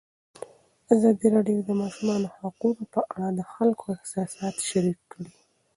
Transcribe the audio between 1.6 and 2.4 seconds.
د د ماشومانو